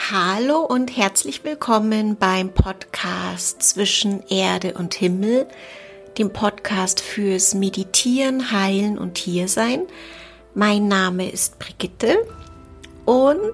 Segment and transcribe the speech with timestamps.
[0.00, 5.46] Hallo und herzlich willkommen beim Podcast Zwischen Erde und Himmel,
[6.16, 9.82] dem Podcast fürs Meditieren, Heilen und Hiersein.
[10.54, 12.16] Mein Name ist Brigitte
[13.04, 13.52] und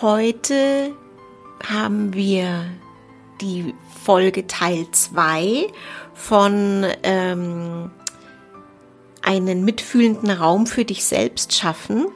[0.00, 0.92] heute
[1.66, 2.66] haben wir
[3.40, 5.66] die Folge Teil 2
[6.14, 7.90] von ähm,
[9.22, 12.06] einen mitfühlenden Raum für dich selbst schaffen.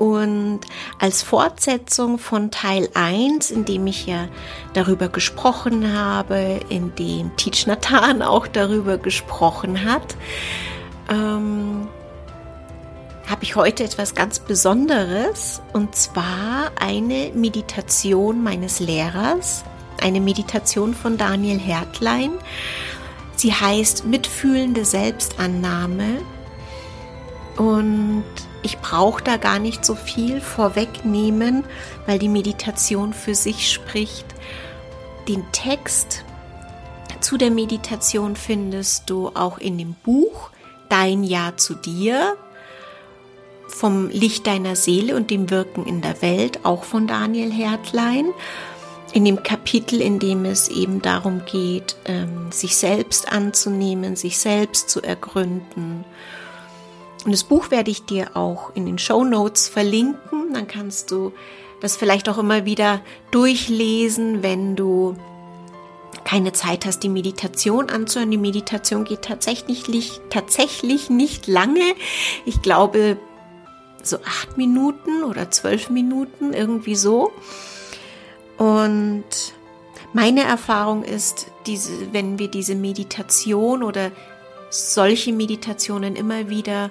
[0.00, 0.60] Und
[0.98, 4.28] als Fortsetzung von Teil 1, in dem ich ja
[4.72, 10.16] darüber gesprochen habe, in dem Teach Nathan auch darüber gesprochen hat,
[11.10, 11.86] ähm,
[13.28, 19.64] habe ich heute etwas ganz Besonderes und zwar eine Meditation meines Lehrers,
[20.00, 22.30] eine Meditation von Daniel Hertlein.
[23.36, 26.22] Sie heißt Mitfühlende Selbstannahme
[27.58, 28.24] und
[28.62, 31.64] ich brauche da gar nicht so viel vorwegnehmen,
[32.06, 34.26] weil die Meditation für sich spricht.
[35.28, 36.24] Den Text
[37.20, 40.50] zu der Meditation findest du auch in dem Buch
[40.88, 42.36] Dein Ja zu dir
[43.68, 48.26] vom Licht deiner Seele und dem Wirken in der Welt, auch von Daniel Hertlein.
[49.12, 54.90] In dem Kapitel, in dem es eben darum geht, ähm, sich selbst anzunehmen, sich selbst
[54.90, 56.04] zu ergründen
[57.24, 60.52] und das Buch werde ich dir auch in den Show Notes verlinken.
[60.54, 61.32] Dann kannst du
[61.80, 65.16] das vielleicht auch immer wieder durchlesen, wenn du
[66.24, 68.30] keine Zeit hast, die Meditation anzuhören.
[68.30, 71.94] Die Meditation geht tatsächlich, tatsächlich nicht lange.
[72.44, 73.16] Ich glaube,
[74.02, 77.32] so acht Minuten oder zwölf Minuten, irgendwie so.
[78.58, 79.24] Und
[80.12, 84.10] meine Erfahrung ist, diese, wenn wir diese Meditation oder
[84.70, 86.90] solche Meditationen immer wieder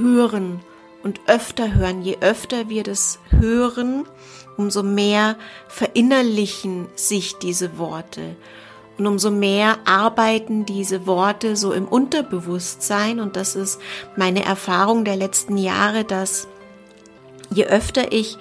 [0.00, 0.60] hören
[1.02, 2.02] und öfter hören.
[2.02, 4.04] Je öfter wir das hören,
[4.56, 5.36] umso mehr
[5.68, 8.36] verinnerlichen sich diese Worte.
[8.98, 13.20] Und umso mehr arbeiten diese Worte so im Unterbewusstsein.
[13.20, 13.80] Und das ist
[14.16, 16.48] meine Erfahrung der letzten Jahre, dass
[17.50, 18.36] je öfter ich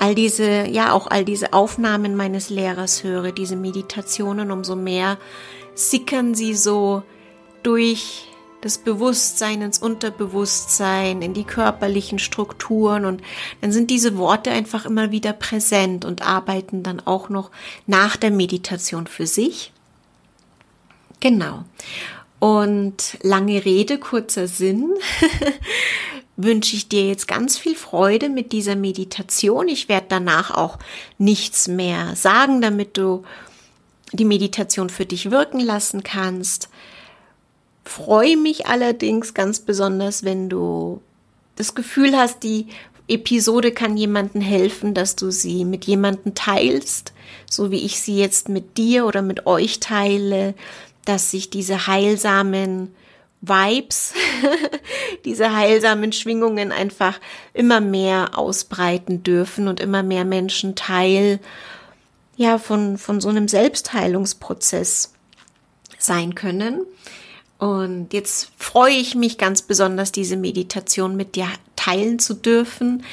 [0.00, 5.18] all diese, ja, auch all diese Aufnahmen meines Lehrers höre, diese Meditationen, umso mehr
[5.74, 7.02] sickern sie so
[7.62, 8.26] durch
[8.60, 13.22] das Bewusstsein ins Unterbewusstsein, in die körperlichen Strukturen und
[13.60, 17.50] dann sind diese Worte einfach immer wieder präsent und arbeiten dann auch noch
[17.86, 19.72] nach der Meditation für sich.
[21.20, 21.64] Genau.
[22.38, 24.94] Und lange Rede, kurzer Sinn.
[26.42, 29.68] wünsche ich dir jetzt ganz viel Freude mit dieser Meditation.
[29.68, 30.78] Ich werde danach auch
[31.18, 33.24] nichts mehr sagen, damit du
[34.12, 36.69] die Meditation für dich wirken lassen kannst.
[37.90, 41.02] Freue mich allerdings ganz besonders, wenn du
[41.56, 42.68] das Gefühl hast, die
[43.08, 47.12] Episode kann jemandem helfen, dass du sie mit jemandem teilst,
[47.50, 50.54] so wie ich sie jetzt mit dir oder mit euch teile,
[51.04, 52.94] dass sich diese heilsamen
[53.40, 54.14] Vibes,
[55.24, 57.18] diese heilsamen Schwingungen einfach
[57.54, 61.40] immer mehr ausbreiten dürfen und immer mehr Menschen Teil
[62.36, 65.12] ja von von so einem Selbstheilungsprozess
[65.98, 66.86] sein können.
[67.60, 73.04] Und jetzt freue ich mich ganz besonders, diese Meditation mit dir teilen zu dürfen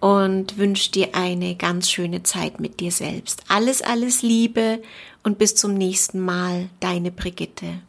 [0.00, 3.44] und wünsche dir eine ganz schöne Zeit mit dir selbst.
[3.48, 4.82] Alles, alles Liebe
[5.22, 7.82] und bis zum nächsten Mal, deine Brigitte.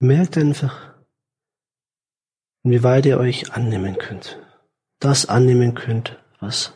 [0.00, 0.94] Merkt einfach,
[2.62, 4.38] inwieweit ihr euch annehmen könnt.
[5.00, 6.72] Das annehmen könnt, was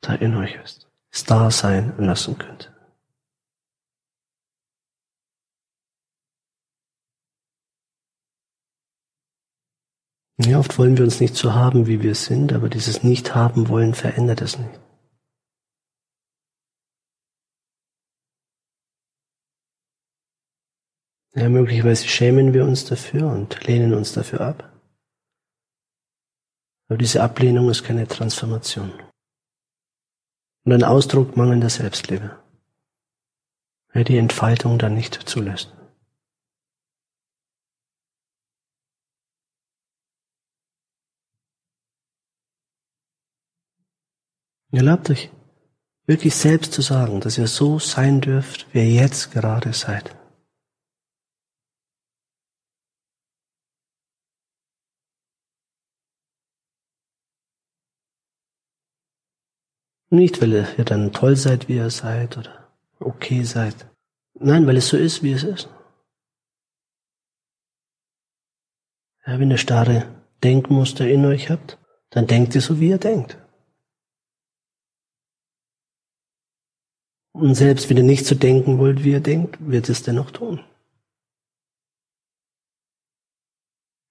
[0.00, 0.88] da in euch ist.
[1.10, 2.71] Es sein lassen könnt.
[10.46, 13.94] Ja, oft wollen wir uns nicht so haben, wie wir sind, aber dieses Nicht-Haben wollen
[13.94, 14.80] verändert es nicht.
[21.34, 24.72] Ja, möglicherweise schämen wir uns dafür und lehnen uns dafür ab.
[26.88, 28.92] Aber diese Ablehnung ist keine Transformation.
[30.64, 32.38] Und ein Ausdruck mangelnder Selbstliebe.
[33.94, 35.72] Ja, die Entfaltung dann nicht zulässt.
[44.72, 45.30] Erlaubt euch
[46.06, 50.16] wirklich selbst zu sagen, dass ihr so sein dürft, wie ihr jetzt gerade seid.
[60.08, 63.90] Nicht, weil ihr dann toll seid, wie ihr seid oder okay seid.
[64.34, 65.68] Nein, weil es so ist, wie es ist.
[69.26, 70.06] Ja, wie eine starre
[70.42, 71.78] Denkmuster in euch habt,
[72.10, 73.41] dann denkt ihr so, wie ihr denkt.
[77.32, 80.60] Und selbst wenn ihr nicht so denken wollt, wie ihr denkt, wird es dennoch tun.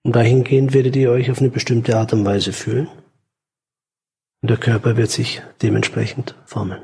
[0.04, 2.88] Und dahingehend werdet ihr euch auf eine bestimmte Art und Weise fühlen.
[4.42, 6.82] Und der Körper wird sich dementsprechend formen.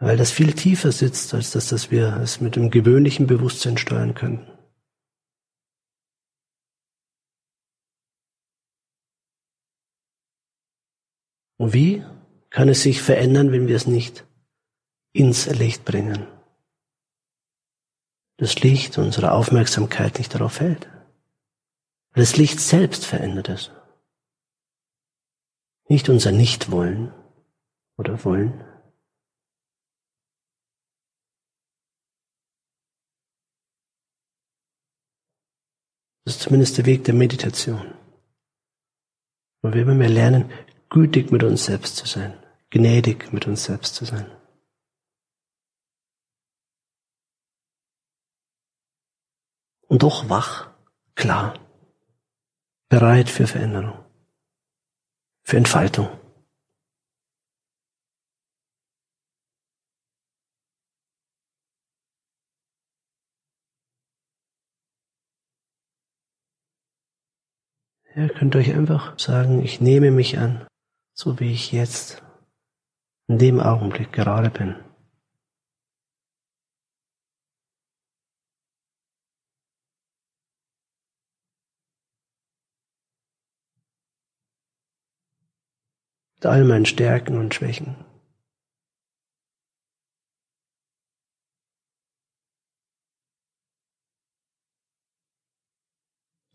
[0.00, 4.14] Weil das viel tiefer sitzt, als dass, dass wir es mit dem gewöhnlichen Bewusstsein steuern
[4.14, 4.50] könnten.
[11.56, 12.04] Und wie
[12.54, 14.24] kann es sich verändern, wenn wir es nicht
[15.12, 16.24] ins Licht bringen?
[18.36, 20.88] Das Licht unserer Aufmerksamkeit nicht darauf fällt.
[22.12, 23.72] Das Licht selbst verändert es.
[25.88, 27.12] Nicht unser Nichtwollen
[27.98, 28.60] oder Wollen.
[36.24, 37.94] Das ist zumindest der Weg der Meditation.
[39.60, 40.52] Wo wir immer mehr lernen,
[40.88, 42.38] gütig mit uns selbst zu sein,
[42.74, 44.26] gnädig mit uns selbst zu sein.
[49.86, 50.74] Und doch wach,
[51.14, 51.54] klar,
[52.88, 54.04] bereit für Veränderung,
[55.44, 56.08] für Entfaltung.
[68.16, 70.66] Ihr könnt euch einfach sagen, ich nehme mich an,
[71.12, 72.24] so wie ich jetzt
[73.28, 74.76] in dem Augenblick gerade bin.
[86.36, 88.04] Mit all meinen Stärken und Schwächen.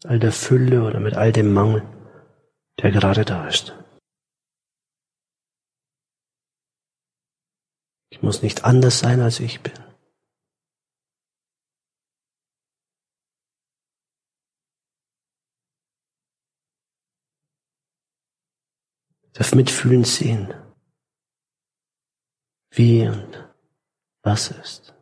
[0.04, 1.82] All der Fülle oder mit all dem Mangel,
[2.82, 3.74] der gerade da ist.
[8.20, 9.72] Ich muss nicht anders sein, als ich bin.
[19.22, 20.54] Ich darf mitfühlen sehen,
[22.72, 23.50] wie und
[24.22, 24.94] was ist.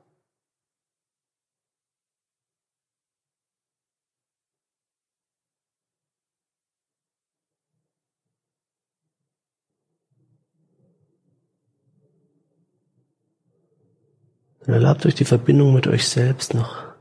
[14.67, 16.93] Und erlaubt euch die Verbindung mit euch selbst noch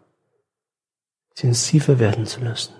[1.30, 2.72] intensiver werden zu lassen.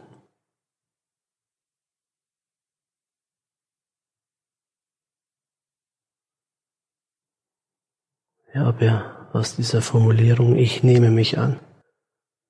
[8.55, 11.61] Ja, ob ihr aus dieser Formulierung Ich nehme mich an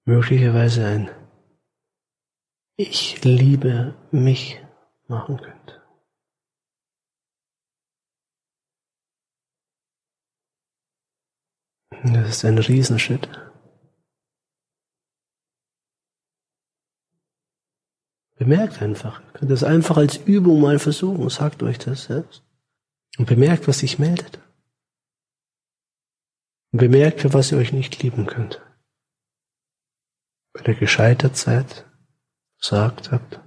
[0.05, 1.11] möglicherweise ein
[2.77, 4.63] Ich liebe mich
[5.09, 5.86] machen könnt.
[12.13, 13.29] Das ist ein Riesenschritt.
[18.37, 19.21] Bemerkt einfach.
[19.21, 21.29] Ihr könnt das einfach als Übung mal versuchen.
[21.31, 22.43] Sagt euch das selbst.
[23.19, 24.39] Und bemerkt, was sich meldet.
[26.73, 28.61] Und bemerkt, für was ihr euch nicht lieben könnt.
[30.53, 31.87] Weil ihr gescheitert seid,
[32.61, 33.41] gesagt habt,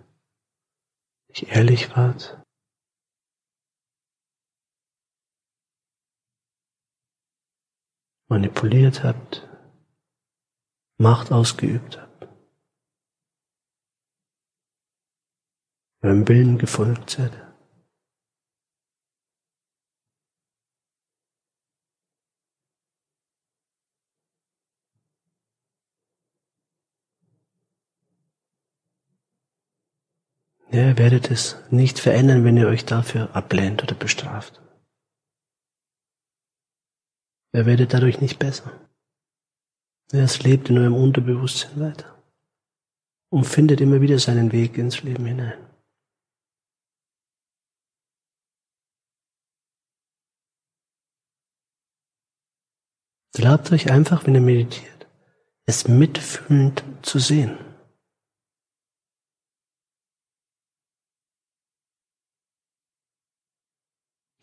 [1.27, 2.43] nicht ehrlich wart,
[8.29, 9.45] manipuliert habt,
[11.01, 12.27] Macht ausgeübt habt,
[16.01, 17.31] eurem Willen gefolgt seid.
[30.71, 34.61] Ihr werdet es nicht verändern, wenn ihr euch dafür ablehnt oder bestraft.
[37.53, 38.71] Ihr werdet dadurch nicht besser.
[40.11, 42.23] Es lebt in eurem Unterbewusstsein weiter
[43.31, 45.57] und findet immer wieder seinen Weg ins Leben hinein.
[53.35, 55.07] Erlaubt euch einfach, wenn ihr meditiert,
[55.65, 57.57] es mitfühlend zu sehen.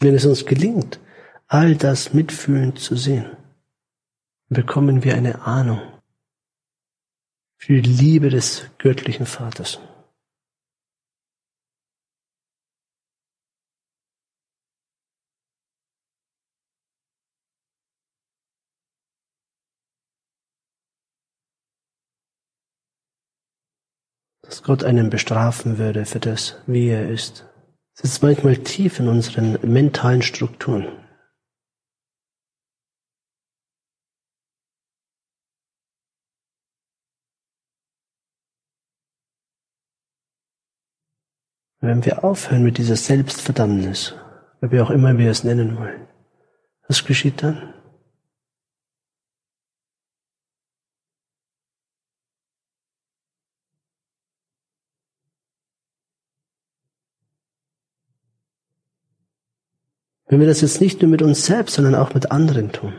[0.00, 0.98] Wenn es uns gelingt,
[1.48, 3.36] all das mitfühlend zu sehen,
[4.48, 5.80] bekommen wir eine Ahnung
[7.56, 9.80] für die Liebe des göttlichen Vaters.
[24.42, 27.46] dass Gott einen bestrafen würde für das, wie er ist.
[27.94, 31.05] Es ist manchmal tief in unseren mentalen Strukturen.
[41.80, 44.14] Wenn wir aufhören mit dieser Selbstverdammnis,
[44.60, 46.08] wie auch immer wir es nennen wollen,
[46.88, 47.74] was geschieht dann?
[60.28, 62.94] Wenn wir das jetzt nicht nur mit uns selbst, sondern auch mit anderen tun,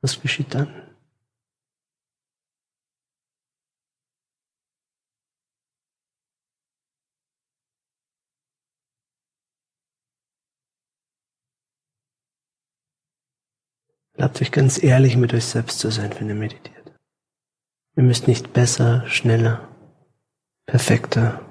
[0.00, 0.87] was geschieht dann?
[14.18, 16.92] Bleibt euch ganz ehrlich mit euch selbst zu sein, wenn ihr meditiert.
[17.94, 19.68] Ihr müsst nicht besser, schneller,
[20.66, 21.46] perfekter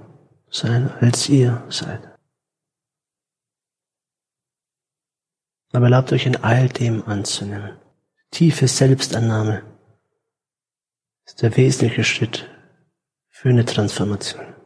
[0.50, 2.02] sein, als ihr seid.
[5.72, 7.80] Aber erlaubt euch in all dem anzunehmen.
[8.32, 9.64] Tiefe Selbstannahme
[11.26, 12.50] ist der wesentliche Schritt
[13.30, 14.57] für eine Transformation.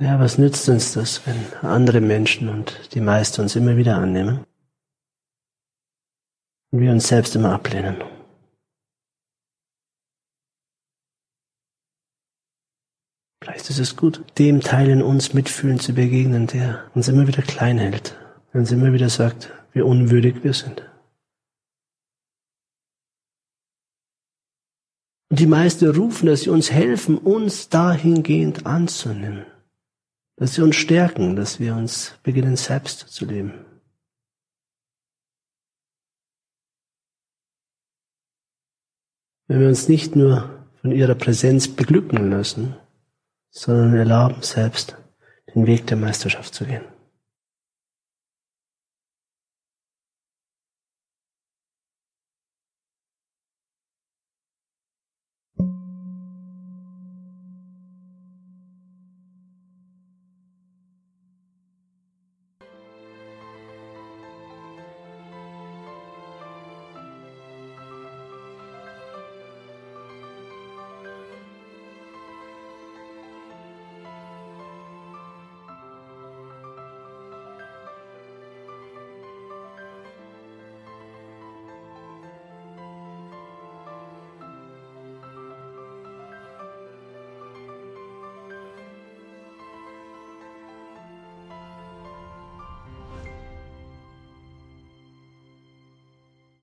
[0.00, 4.44] Ja, was nützt uns das, wenn andere Menschen und die meisten uns immer wieder annehmen
[6.72, 8.02] und wir uns selbst immer ablehnen?
[13.40, 17.42] Vielleicht ist es gut, dem Teil in uns mitfühlen zu begegnen, der uns immer wieder
[17.42, 18.18] klein hält,
[18.52, 20.90] der uns immer wieder sagt, wie unwürdig wir sind.
[25.30, 29.53] Und die Meister rufen, dass sie uns helfen, uns dahingehend anzunehmen
[30.36, 33.64] dass sie uns stärken, dass wir uns beginnen selbst zu leben.
[39.46, 42.76] Wenn wir uns nicht nur von ihrer Präsenz beglücken lassen,
[43.50, 44.96] sondern erlauben selbst
[45.54, 46.93] den Weg der Meisterschaft zu gehen.